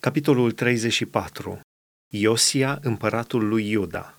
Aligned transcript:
Capitolul 0.00 0.52
34 0.52 1.60
Iosia, 2.08 2.78
împăratul 2.82 3.48
lui 3.48 3.70
Iuda 3.70 4.14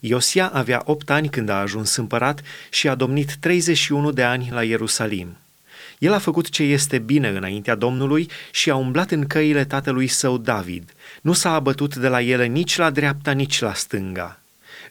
Iosia 0.00 0.48
avea 0.48 0.82
opt 0.84 1.10
ani 1.10 1.28
când 1.28 1.48
a 1.48 1.60
ajuns 1.60 1.96
împărat 1.96 2.42
și 2.68 2.88
a 2.88 2.94
domnit 2.94 3.36
31 3.40 4.10
de 4.10 4.22
ani 4.22 4.48
la 4.50 4.62
Ierusalim. 4.62 5.36
El 5.98 6.12
a 6.12 6.18
făcut 6.18 6.48
ce 6.48 6.62
este 6.62 6.98
bine 6.98 7.28
înaintea 7.28 7.74
Domnului 7.74 8.28
și 8.50 8.70
a 8.70 8.74
umblat 8.74 9.10
în 9.10 9.26
căile 9.26 9.64
tatălui 9.64 10.06
său 10.06 10.38
David. 10.38 10.92
Nu 11.22 11.32
s-a 11.32 11.54
abătut 11.54 11.96
de 11.96 12.08
la 12.08 12.22
ele 12.22 12.46
nici 12.46 12.76
la 12.76 12.90
dreapta, 12.90 13.30
nici 13.30 13.60
la 13.60 13.74
stânga. 13.74 14.40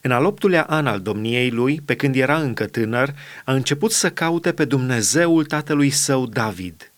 În 0.02 0.12
al 0.12 0.26
optulea 0.26 0.64
an 0.64 0.88
al 0.88 1.02
domniei 1.02 1.50
lui, 1.50 1.82
pe 1.86 1.96
când 1.96 2.16
era 2.16 2.40
încă 2.40 2.66
tânăr, 2.66 3.14
a 3.46 3.54
început 3.54 3.92
să 3.92 4.10
caute 4.10 4.52
pe 4.52 4.66
Dumnezeul 4.66 5.46
tatălui 5.46 5.90
său 5.90 6.26
David– 6.26 6.84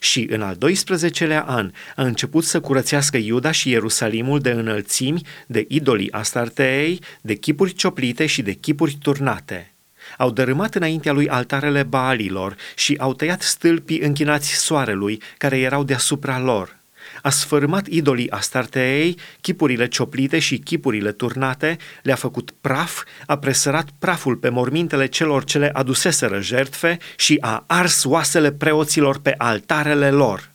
și 0.00 0.26
în 0.30 0.42
al 0.42 0.56
12-lea 0.56 1.44
an 1.44 1.70
a 1.96 2.02
început 2.02 2.44
să 2.44 2.60
curățească 2.60 3.16
Iuda 3.16 3.50
și 3.50 3.70
Ierusalimul 3.70 4.38
de 4.38 4.50
înălțimi, 4.50 5.26
de 5.46 5.64
idolii 5.68 6.12
Astarteei, 6.12 7.00
de 7.20 7.34
chipuri 7.34 7.72
cioplite 7.72 8.26
și 8.26 8.42
de 8.42 8.52
chipuri 8.52 8.98
turnate. 9.02 9.74
Au 10.18 10.30
dărâmat 10.30 10.74
înaintea 10.74 11.12
lui 11.12 11.28
altarele 11.28 11.82
Baalilor 11.82 12.56
și 12.76 12.96
au 12.98 13.14
tăiat 13.14 13.42
stâlpii 13.42 14.00
închinați 14.00 14.54
soarelui, 14.54 15.22
care 15.38 15.58
erau 15.58 15.84
deasupra 15.84 16.38
lor– 16.38 16.76
a 17.24 17.30
sfărâmat 17.30 17.86
idolii 17.86 18.30
Astarteei, 18.30 19.18
chipurile 19.40 19.88
cioplite 19.88 20.38
și 20.38 20.58
chipurile 20.58 21.12
turnate, 21.12 21.76
le-a 22.02 22.14
făcut 22.14 22.54
praf, 22.60 23.02
a 23.26 23.38
presărat 23.38 23.88
praful 23.98 24.36
pe 24.36 24.48
mormintele 24.48 25.06
celor 25.06 25.44
ce 25.44 25.58
le 25.58 25.70
aduseseră 25.72 26.40
jertfe 26.40 26.98
și 27.16 27.38
a 27.40 27.64
ars 27.66 28.04
oasele 28.04 28.52
preoților 28.52 29.18
pe 29.18 29.34
altarele 29.38 30.10
lor. 30.10 30.50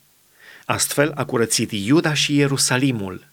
Astfel 0.66 1.12
a 1.16 1.26
curățit 1.26 1.72
Iuda 1.72 2.14
și 2.14 2.36
Ierusalimul. 2.36 3.29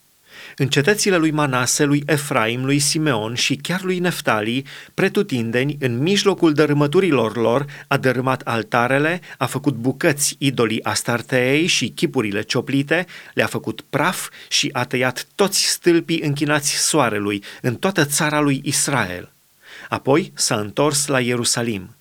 În 0.59 0.69
cetățile 0.69 1.17
lui 1.17 1.31
Manase, 1.31 1.85
lui 1.85 2.03
Efraim, 2.07 2.65
lui 2.65 2.79
Simeon 2.79 3.35
și 3.35 3.57
chiar 3.57 3.83
lui 3.83 3.99
Neftali, 3.99 4.65
pretutindeni, 4.95 5.77
în 5.81 5.99
mijlocul 5.99 6.53
dărâmăturilor 6.53 7.37
lor, 7.37 7.65
a 7.89 7.97
dărâmat 7.97 8.41
altarele, 8.41 9.21
a 9.39 9.47
făcut 9.47 9.75
bucăți 9.75 10.37
idolii 10.39 10.85
Astarteei 10.85 11.67
și 11.67 11.89
chipurile 11.89 12.43
cioplite, 12.43 13.07
le-a 13.35 13.47
făcut 13.47 13.81
praf 13.91 14.29
și 14.49 14.69
a 14.73 14.85
tăiat 14.85 15.27
toți 15.35 15.67
stâlpii 15.67 16.21
închinați 16.21 16.75
soarelui 16.89 17.43
în 17.63 17.75
toată 17.75 18.05
țara 18.05 18.41
lui 18.41 18.61
Israel. 18.65 19.33
Apoi 19.89 20.33
s-a 20.35 20.57
întors 20.57 21.07
la 21.07 21.21
Ierusalim. 21.21 21.96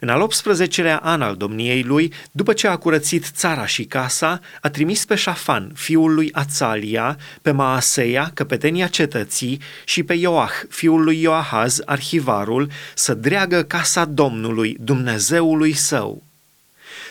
În 0.00 0.08
al 0.08 0.28
18-lea 0.28 0.98
an 1.00 1.22
al 1.22 1.36
domniei 1.36 1.82
lui, 1.82 2.12
după 2.30 2.52
ce 2.52 2.66
a 2.68 2.76
curățit 2.76 3.24
țara 3.24 3.66
și 3.66 3.84
casa, 3.84 4.40
a 4.60 4.70
trimis 4.70 5.04
pe 5.04 5.14
Șafan, 5.14 5.70
fiul 5.74 6.14
lui 6.14 6.28
Ațalia, 6.32 7.18
pe 7.42 7.50
Maaseia, 7.50 8.30
căpetenia 8.34 8.86
cetății, 8.86 9.60
și 9.84 10.02
pe 10.02 10.14
Ioah, 10.14 10.52
fiul 10.68 11.04
lui 11.04 11.20
Ioahaz, 11.20 11.80
arhivarul, 11.84 12.70
să 12.94 13.14
dreagă 13.14 13.62
casa 13.62 14.04
Domnului, 14.04 14.76
Dumnezeului 14.80 15.72
său 15.72 16.22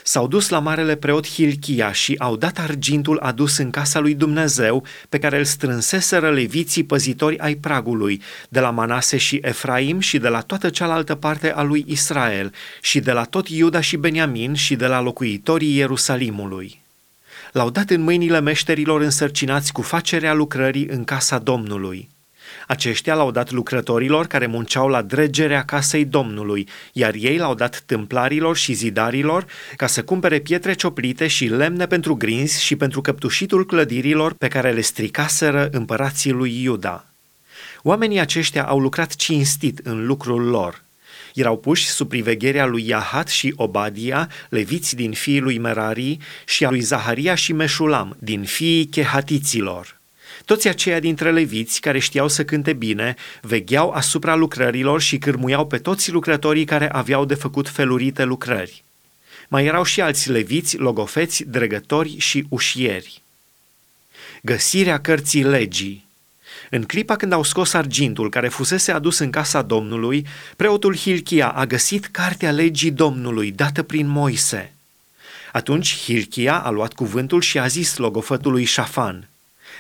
s-au 0.04 0.28
dus 0.28 0.50
la 0.50 0.60
marele 0.60 0.96
preot 0.96 1.28
Hilchia 1.28 1.92
și 1.92 2.16
au 2.18 2.36
dat 2.36 2.58
argintul 2.58 3.20
adus 3.20 3.58
în 3.58 3.70
casa 3.70 4.00
lui 4.00 4.14
Dumnezeu 4.14 4.84
pe 5.10 5.20
care 5.20 5.38
îl 5.38 5.44
strânseseră 5.44 6.32
leviții 6.32 6.84
păzitori 6.84 7.40
ai 7.40 7.56
pragului, 7.56 8.22
de 8.50 8.60
la 8.60 8.70
Manase 8.70 9.18
și 9.18 9.40
Efraim 9.42 10.00
și 10.00 10.18
de 10.18 10.28
la 10.28 10.42
toată 10.42 10.70
cealaltă 10.70 11.16
parte 11.16 11.52
a 11.52 11.62
lui 11.62 11.86
Israel 11.88 12.54
și 12.82 13.00
de 13.00 13.12
la 13.12 13.24
tot 13.24 13.48
Iuda 13.48 13.82
și 13.82 13.98
Beniamin 13.98 14.54
și 14.54 14.76
de 14.76 14.86
la 14.86 15.02
locuitorii 15.02 15.76
Ierusalimului. 15.76 16.82
L-au 17.52 17.70
dat 17.70 17.90
în 17.90 18.02
mâinile 18.02 18.40
meșterilor 18.40 19.02
însărcinați 19.02 19.72
cu 19.72 19.82
facerea 19.82 20.34
lucrării 20.34 20.88
în 20.88 21.04
casa 21.04 21.38
Domnului– 21.38 22.10
aceștia 22.68 23.14
l-au 23.14 23.32
dat 23.32 23.52
lucrătorilor 23.52 24.28
care 24.28 24.46
munceau 24.46 24.88
la 24.88 25.02
dregerea 25.02 25.66
casei 25.66 26.06
Domnului, 26.06 26.68
iar 26.94 27.14
ei 27.14 27.38
l-au 27.38 27.56
dat 27.56 27.84
tâmplarilor 27.86 28.58
și 28.58 28.74
zidarilor 28.74 29.46
ca 29.76 29.88
să 29.88 30.04
cumpere 30.04 30.40
pietre 30.40 30.74
cioplite 30.74 31.28
și 31.28 31.46
lemne 31.46 31.86
pentru 31.86 32.16
grinzi 32.16 32.64
și 32.64 32.76
pentru 32.76 33.02
căptușitul 33.02 33.66
clădirilor 33.66 34.34
pe 34.34 34.48
care 34.48 34.72
le 34.72 34.82
stricaseră 34.82 35.70
împărații 35.72 36.32
lui 36.32 36.62
Iuda. 36.62 37.06
Oamenii 37.82 38.20
aceștia 38.20 38.64
au 38.64 38.80
lucrat 38.80 39.16
cinstit 39.16 39.80
în 39.84 40.06
lucrul 40.06 40.42
lor. 40.42 40.84
Erau 41.34 41.58
puși 41.58 41.88
sub 41.88 42.10
privegherea 42.10 42.66
lui 42.66 42.88
Iahat 42.88 43.28
și 43.28 43.54
Obadia, 43.56 44.30
leviți 44.50 44.96
din 44.96 45.12
fiii 45.12 45.40
lui 45.40 45.58
Merari, 45.58 46.18
și 46.46 46.66
a 46.66 46.70
lui 46.70 46.80
Zaharia 46.80 47.36
și 47.36 47.54
Meșulam, 47.54 48.16
din 48.20 48.44
fiii 48.44 48.86
chehatiților. 48.86 50.02
Toți 50.46 50.68
aceia 50.68 51.00
dintre 51.00 51.32
leviți 51.32 51.82
care 51.82 52.00
știau 52.00 52.28
să 52.28 52.46
cânte 52.46 52.74
bine 52.74 53.16
vegheau 53.42 53.90
asupra 53.90 54.36
lucrărilor 54.36 55.02
și 55.02 55.18
cârmuiau 55.18 55.68
pe 55.68 55.78
toți 55.78 56.12
lucrătorii 56.12 56.66
care 56.66 56.90
aveau 56.92 57.26
de 57.26 57.34
făcut 57.34 57.70
felurite 57.70 58.24
lucrări. 58.24 58.84
Mai 59.48 59.66
erau 59.66 59.84
și 59.84 60.02
alți 60.02 60.30
leviți, 60.30 60.78
logofeți, 60.78 61.44
dregători 61.44 62.18
și 62.18 62.46
ușieri. 62.50 63.22
Găsirea 64.42 65.00
cărții 65.00 65.44
legii 65.44 66.06
în 66.70 66.84
clipa 66.84 67.16
când 67.16 67.32
au 67.32 67.44
scos 67.44 67.74
argintul 67.74 68.30
care 68.30 68.48
fusese 68.48 68.92
adus 68.92 69.20
în 69.20 69.32
casa 69.32 69.62
Domnului, 69.62 70.26
preotul 70.56 70.96
Hilchia 70.98 71.50
a 71.50 71.66
găsit 71.66 72.06
cartea 72.06 72.52
legii 72.52 72.92
Domnului 72.92 73.52
dată 73.52 73.84
prin 73.84 74.08
Moise. 74.08 74.74
Atunci 75.52 75.96
Hilchia 75.96 76.60
a 76.60 76.70
luat 76.70 76.94
cuvântul 76.94 77.42
și 77.42 77.60
a 77.60 77.68
zis 77.68 77.98
logofătului 77.98 78.64
Șafan– 78.64 79.28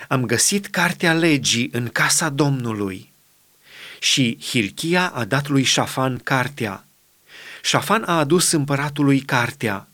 am 0.07 0.25
găsit 0.25 0.67
cartea 0.67 1.13
legii 1.13 1.69
în 1.71 1.87
casa 1.87 2.29
Domnului. 2.29 3.11
Și 3.99 4.37
Hilchia 4.41 5.07
a 5.07 5.25
dat 5.25 5.47
lui 5.47 5.63
Șafan 5.63 6.17
cartea. 6.17 6.85
Șafan 7.61 8.03
a 8.03 8.17
adus 8.17 8.51
împăratului 8.51 9.19
cartea. 9.19 9.87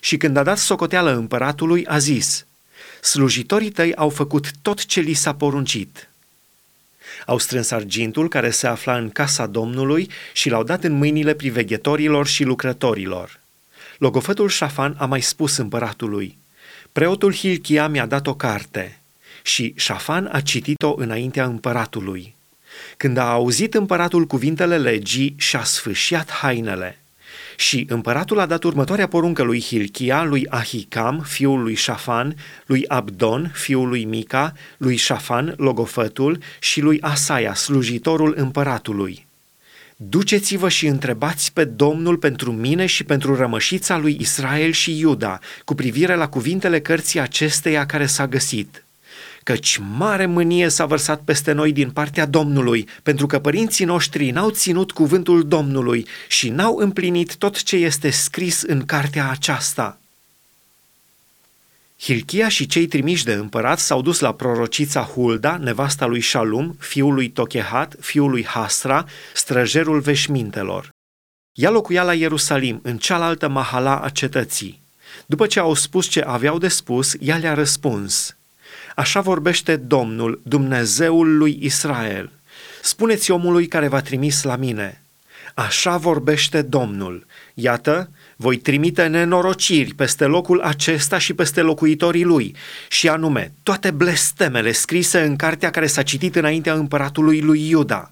Și 0.00 0.16
când 0.16 0.36
a 0.36 0.42
dat 0.42 0.58
socoteală 0.58 1.14
împăratului, 1.14 1.86
a 1.86 1.98
zis, 1.98 2.46
slujitorii 3.00 3.70
tăi 3.70 3.94
au 3.94 4.08
făcut 4.08 4.50
tot 4.62 4.84
ce 4.84 5.00
li 5.00 5.14
s-a 5.14 5.34
poruncit. 5.34 6.08
Au 7.26 7.38
strâns 7.38 7.70
argintul 7.70 8.28
care 8.28 8.50
se 8.50 8.66
afla 8.66 8.96
în 8.96 9.10
casa 9.10 9.46
Domnului 9.46 10.10
și 10.32 10.48
l-au 10.48 10.62
dat 10.62 10.84
în 10.84 10.92
mâinile 10.92 11.34
priveghetorilor 11.34 12.26
și 12.26 12.44
lucrătorilor. 12.44 13.40
Logofătul 13.98 14.48
Șafan 14.48 14.94
a 14.98 15.06
mai 15.06 15.20
spus 15.20 15.56
împăratului, 15.56 16.38
preotul 16.92 17.34
Hilchia 17.34 17.88
mi-a 17.88 18.06
dat 18.06 18.26
o 18.26 18.34
carte 18.34 19.00
și 19.46 19.72
Șafan 19.76 20.28
a 20.32 20.40
citit-o 20.40 20.94
înaintea 20.96 21.44
împăratului. 21.44 22.34
Când 22.96 23.16
a 23.16 23.30
auzit 23.30 23.74
împăratul 23.74 24.24
cuvintele 24.24 24.78
legii, 24.78 25.34
și-a 25.38 25.64
sfâșiat 25.64 26.30
hainele. 26.30 26.98
Și 27.56 27.86
împăratul 27.88 28.38
a 28.38 28.46
dat 28.46 28.62
următoarea 28.62 29.08
poruncă 29.08 29.42
lui 29.42 29.60
Hilchia, 29.60 30.24
lui 30.24 30.46
Ahicam, 30.48 31.20
fiul 31.20 31.62
lui 31.62 31.74
Șafan, 31.74 32.36
lui 32.66 32.88
Abdon, 32.88 33.50
fiul 33.54 33.88
lui 33.88 34.04
Mica, 34.04 34.52
lui 34.76 34.96
Șafan, 34.96 35.54
logofătul, 35.56 36.38
și 36.58 36.80
lui 36.80 37.00
Asaia, 37.00 37.54
slujitorul 37.54 38.34
împăratului. 38.36 39.26
Duceți-vă 39.96 40.68
și 40.68 40.86
întrebați 40.86 41.52
pe 41.52 41.64
Domnul 41.64 42.16
pentru 42.16 42.52
mine 42.52 42.86
și 42.86 43.04
pentru 43.04 43.34
rămășița 43.34 43.98
lui 43.98 44.16
Israel 44.20 44.70
și 44.70 44.98
Iuda, 44.98 45.38
cu 45.64 45.74
privire 45.74 46.14
la 46.14 46.28
cuvintele 46.28 46.80
cărții 46.80 47.20
acesteia 47.20 47.86
care 47.86 48.06
s-a 48.06 48.26
găsit– 48.26 48.80
căci 49.46 49.80
mare 49.96 50.26
mânie 50.26 50.68
s-a 50.68 50.86
vărsat 50.86 51.20
peste 51.20 51.52
noi 51.52 51.72
din 51.72 51.90
partea 51.90 52.26
Domnului, 52.26 52.88
pentru 53.02 53.26
că 53.26 53.38
părinții 53.38 53.84
noștri 53.84 54.30
n-au 54.30 54.50
ținut 54.50 54.92
cuvântul 54.92 55.48
Domnului 55.48 56.06
și 56.28 56.48
n-au 56.48 56.76
împlinit 56.76 57.36
tot 57.36 57.62
ce 57.62 57.76
este 57.76 58.10
scris 58.10 58.62
în 58.62 58.84
cartea 58.86 59.30
aceasta. 59.30 59.98
Hilchia 62.00 62.48
și 62.48 62.66
cei 62.66 62.86
trimiși 62.86 63.24
de 63.24 63.32
împărat 63.32 63.78
s-au 63.78 64.02
dus 64.02 64.18
la 64.18 64.32
prorocița 64.34 65.02
Hulda, 65.02 65.56
nevasta 65.56 66.06
lui 66.06 66.20
Shalum, 66.20 66.76
fiul 66.78 67.14
lui 67.14 67.28
Tochehat, 67.28 67.96
fiul 68.00 68.30
lui 68.30 68.44
Hasra, 68.44 69.04
străjerul 69.34 70.00
veșmintelor. 70.00 70.88
Ea 71.52 71.70
locuia 71.70 72.02
la 72.02 72.14
Ierusalim, 72.14 72.80
în 72.82 72.98
cealaltă 72.98 73.48
mahala 73.48 74.00
a 74.00 74.08
cetății. 74.08 74.80
După 75.26 75.46
ce 75.46 75.58
au 75.58 75.74
spus 75.74 76.06
ce 76.06 76.20
aveau 76.20 76.58
de 76.58 76.68
spus, 76.68 77.14
ea 77.20 77.36
le-a 77.36 77.54
răspuns– 77.54 78.30
Așa 78.96 79.20
vorbește 79.20 79.76
Domnul, 79.76 80.40
Dumnezeul 80.42 81.36
lui 81.36 81.58
Israel. 81.60 82.30
Spuneți 82.82 83.30
omului 83.30 83.66
care 83.66 83.88
va 83.88 84.00
trimis 84.00 84.42
la 84.42 84.56
mine. 84.56 85.02
Așa 85.54 85.96
vorbește 85.96 86.62
Domnul. 86.62 87.26
Iată, 87.54 88.10
voi 88.36 88.56
trimite 88.56 89.06
nenorociri 89.06 89.94
peste 89.94 90.24
locul 90.24 90.60
acesta 90.60 91.18
și 91.18 91.34
peste 91.34 91.60
locuitorii 91.60 92.24
lui, 92.24 92.54
și 92.88 93.08
anume 93.08 93.52
toate 93.62 93.90
blestemele 93.90 94.72
scrise 94.72 95.22
în 95.22 95.36
cartea 95.36 95.70
care 95.70 95.86
s-a 95.86 96.02
citit 96.02 96.36
înaintea 96.36 96.74
împăratului 96.74 97.40
lui 97.40 97.68
Iuda. 97.68 98.10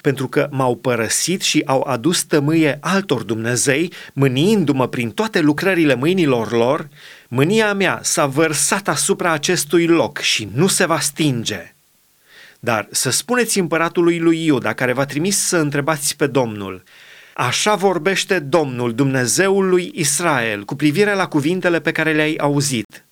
Pentru 0.00 0.28
că 0.28 0.48
m-au 0.50 0.76
părăsit 0.76 1.42
și 1.42 1.62
au 1.66 1.80
adus 1.80 2.22
tămâie 2.22 2.78
altor 2.80 3.22
Dumnezei, 3.22 3.92
mâniindu-mă 4.12 4.88
prin 4.88 5.10
toate 5.10 5.40
lucrările 5.40 5.94
mâinilor 5.94 6.52
lor, 6.52 6.88
mânia 7.28 7.74
mea 7.74 8.00
s-a 8.02 8.26
vărsat 8.26 8.88
asupra 8.88 9.32
acestui 9.32 9.86
loc 9.86 10.18
și 10.18 10.48
nu 10.54 10.66
se 10.66 10.86
va 10.86 11.00
stinge. 11.00 11.74
Dar 12.60 12.88
să 12.90 13.10
spuneți 13.10 13.58
împăratului 13.58 14.18
lui 14.18 14.44
Iuda, 14.44 14.72
care 14.72 14.92
v-a 14.92 15.04
trimis 15.04 15.38
să 15.38 15.56
întrebați 15.56 16.16
pe 16.16 16.26
Domnul, 16.26 16.82
Așa 17.34 17.74
vorbește 17.74 18.38
Domnul, 18.38 18.94
Dumnezeul 18.94 19.68
lui 19.68 19.92
Israel, 19.94 20.64
cu 20.64 20.74
privire 20.74 21.14
la 21.14 21.28
cuvintele 21.28 21.80
pe 21.80 21.92
care 21.92 22.12
le-ai 22.12 22.36
auzit 22.36 23.07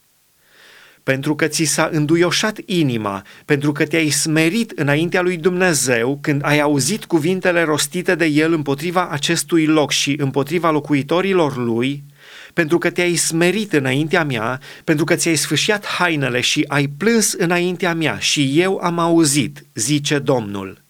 pentru 1.07 1.35
că 1.35 1.47
ți 1.47 1.65
s-a 1.65 1.89
înduioșat 1.93 2.59
inima, 2.65 3.23
pentru 3.45 3.73
că 3.73 3.85
te-ai 3.85 4.09
smerit 4.09 4.71
înaintea 4.71 5.23
lui 5.23 5.37
Dumnezeu 5.37 6.19
când 6.21 6.41
ai 6.45 6.61
auzit 6.61 7.05
cuvintele 7.05 7.63
rostite 7.63 8.15
de 8.15 8.25
el 8.25 8.53
împotriva 8.53 9.09
acestui 9.09 9.67
loc 9.67 9.91
și 9.91 10.17
împotriva 10.19 10.71
locuitorilor 10.71 11.57
lui, 11.57 12.05
pentru 12.53 12.79
că 12.79 12.91
te-ai 12.91 13.15
smerit 13.15 13.73
înaintea 13.73 14.25
mea, 14.25 14.61
pentru 14.85 15.05
că 15.05 15.15
ți-ai 15.15 15.37
sfâșiat 15.37 15.87
hainele 15.87 16.41
și 16.41 16.65
ai 16.69 16.87
plâns 16.87 17.33
înaintea 17.33 17.95
mea 17.95 18.19
și 18.19 18.61
eu 18.61 18.79
am 18.83 18.99
auzit, 18.99 19.67
zice 19.75 20.19
Domnul. 20.19 20.86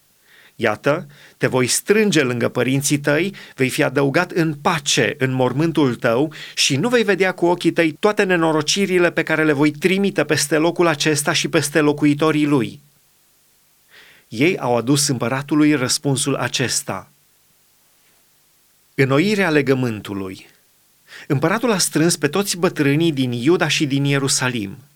Iată, 0.58 1.06
te 1.36 1.46
voi 1.46 1.66
strânge 1.66 2.22
lângă 2.22 2.48
părinții 2.48 2.98
tăi, 2.98 3.34
vei 3.54 3.68
fi 3.68 3.82
adăugat 3.82 4.30
în 4.30 4.54
pace 4.54 5.14
în 5.18 5.32
mormântul 5.32 5.94
tău 5.94 6.32
și 6.54 6.76
nu 6.76 6.88
vei 6.88 7.02
vedea 7.02 7.32
cu 7.32 7.46
ochii 7.46 7.72
tăi 7.72 7.92
toate 7.92 8.22
nenorocirile 8.22 9.10
pe 9.10 9.22
care 9.22 9.44
le 9.44 9.52
voi 9.52 9.70
trimite 9.70 10.24
peste 10.24 10.56
locul 10.56 10.86
acesta 10.86 11.32
și 11.32 11.48
peste 11.48 11.80
locuitorii 11.80 12.46
lui. 12.46 12.80
Ei 14.28 14.58
au 14.58 14.76
adus 14.76 15.08
împăratului 15.08 15.74
răspunsul 15.74 16.34
acesta. 16.34 17.10
Înnoirea 18.94 19.50
legământului. 19.50 20.46
Împăratul 21.26 21.72
a 21.72 21.78
strâns 21.78 22.16
pe 22.16 22.28
toți 22.28 22.56
bătrânii 22.56 23.12
din 23.12 23.32
Iuda 23.32 23.68
și 23.68 23.86
din 23.86 24.04
Ierusalim– 24.04 24.76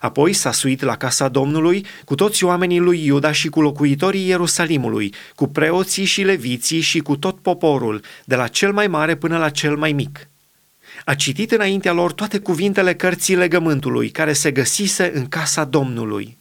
Apoi 0.00 0.32
s-a 0.32 0.52
suit 0.52 0.82
la 0.82 0.96
casa 0.96 1.28
Domnului 1.28 1.86
cu 2.04 2.14
toți 2.14 2.44
oamenii 2.44 2.78
lui 2.78 3.04
Iuda 3.04 3.32
și 3.32 3.48
cu 3.48 3.60
locuitorii 3.60 4.26
Ierusalimului, 4.26 5.14
cu 5.34 5.46
preoții 5.46 6.04
și 6.04 6.22
leviții 6.22 6.80
și 6.80 6.98
cu 6.98 7.16
tot 7.16 7.38
poporul, 7.38 8.00
de 8.24 8.36
la 8.36 8.48
cel 8.48 8.72
mai 8.72 8.86
mare 8.86 9.14
până 9.16 9.38
la 9.38 9.50
cel 9.50 9.76
mai 9.76 9.92
mic. 9.92 10.28
A 11.04 11.14
citit 11.14 11.50
înaintea 11.50 11.92
lor 11.92 12.12
toate 12.12 12.38
cuvintele 12.38 12.94
cărții 12.94 13.36
legământului 13.36 14.10
care 14.10 14.32
se 14.32 14.50
găsise 14.50 15.10
în 15.14 15.26
casa 15.26 15.64
Domnului. 15.64 16.38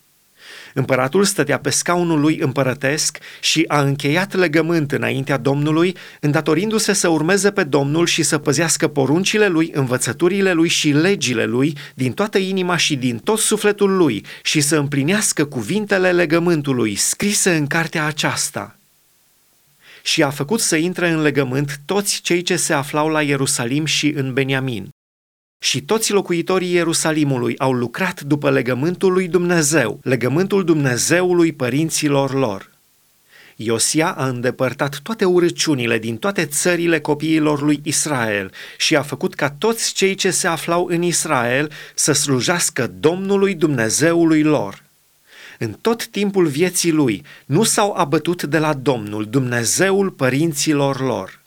Împăratul 0.74 1.24
stătea 1.24 1.60
pe 1.60 1.70
scaunul 1.70 2.20
lui 2.20 2.38
împărătesc 2.38 3.18
și 3.40 3.64
a 3.68 3.82
încheiat 3.82 4.34
legământ 4.34 4.92
înaintea 4.92 5.38
Domnului, 5.38 5.96
îndatorindu-se 6.20 6.94
să 6.94 7.08
urmeze 7.08 7.52
pe 7.52 7.64
Domnul 7.64 8.06
și 8.06 8.24
să 8.24 8.38
păzească 8.38 8.88
poruncile 8.88 9.48
lui, 9.48 9.72
învățăturile 9.74 10.54
lui 10.54 10.68
și 10.68 10.92
legile 10.92 11.46
lui 11.46 11.78
din 11.94 12.12
toată 12.12 12.38
inima 12.38 12.78
și 12.78 12.96
din 12.96 13.18
tot 13.18 13.40
sufletul 13.40 13.96
lui 13.96 14.26
și 14.44 14.62
să 14.62 14.78
împlinească 14.78 15.46
cuvintele 15.46 16.12
legământului 16.12 16.96
scrise 16.96 17.56
în 17.56 17.68
cartea 17.68 18.06
aceasta 18.06 18.76
și 20.04 20.24
a 20.24 20.30
făcut 20.30 20.60
să 20.60 20.76
intre 20.76 21.10
în 21.10 21.22
legământ 21.22 21.80
toți 21.86 22.22
cei 22.22 22.42
ce 22.42 22.56
se 22.56 22.74
aflau 22.74 23.08
la 23.08 23.22
Ierusalim 23.22 23.86
și 23.86 24.08
în 24.08 24.34
Beniamin. 24.34 24.91
Și 25.64 25.82
toți 25.82 26.12
locuitorii 26.12 26.74
Ierusalimului 26.74 27.58
au 27.58 27.72
lucrat 27.74 28.22
după 28.22 28.52
legământul 28.52 29.12
lui 29.14 29.28
Dumnezeu, 29.28 30.00
legământul 30.04 30.64
Dumnezeului 30.64 31.52
părinților 31.54 32.34
lor. 32.34 32.70
Iosia 33.56 34.12
a 34.12 34.28
îndepărtat 34.28 35.00
toate 35.04 35.26
urăciunile 35.26 35.98
din 35.98 36.18
toate 36.18 36.46
țările 36.46 37.00
copiilor 37.00 37.62
lui 37.62 37.80
Israel 37.84 38.52
și 38.78 38.96
a 38.96 39.02
făcut 39.02 39.34
ca 39.36 39.50
toți 39.50 39.94
cei 39.94 40.16
ce 40.16 40.32
se 40.32 40.48
aflau 40.48 40.86
în 40.90 41.02
Israel 41.02 41.72
să 41.96 42.12
slujească 42.12 42.92
Domnului 43.00 43.56
Dumnezeului 43.56 44.44
lor. 44.44 44.84
În 45.60 45.74
tot 45.82 46.08
timpul 46.08 46.46
vieții 46.48 46.92
lui 46.92 47.24
nu 47.46 47.64
s-au 47.64 47.94
abătut 47.94 48.44
de 48.44 48.58
la 48.58 48.74
Domnul, 48.74 49.26
Dumnezeul 49.26 50.10
părinților 50.10 51.00
lor. 51.00 51.41